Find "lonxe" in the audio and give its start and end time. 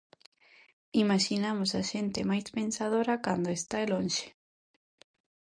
3.91-4.27